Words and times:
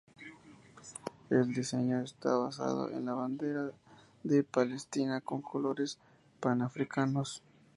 El 1.29 1.53
diseño 1.53 2.01
está 2.01 2.35
basado 2.35 2.89
en 2.89 3.05
la 3.05 3.13
bandera 3.13 3.69
de 4.23 4.43
palestina 4.43 5.21
con 5.21 5.43
colores 5.43 5.99
panafricanos. 6.39 7.43